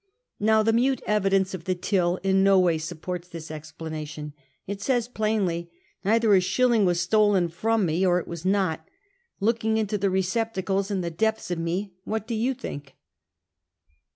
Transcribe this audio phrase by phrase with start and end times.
[0.39, 4.33] Now the mute evidence of the till in no way sup|)ort.s this explanation.
[4.67, 5.69] Jt saj s plainly,
[6.03, 8.89] "Either a shilling Avits stolen from me, or it was not.
[9.39, 12.95] Looking into the receptacles and the depths of me, what do you think?"